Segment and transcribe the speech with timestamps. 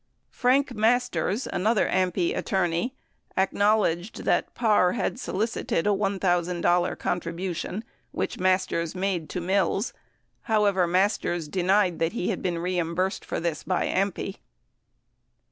[0.31, 2.95] Frank Masters, another AMPI attorney,
[3.37, 9.93] acknowledged that Parr had solicited a $1,000 contribution which Masters made to Mills;
[10.49, 14.37] however, Masters denied that he had been reimbursed for this by AMPI.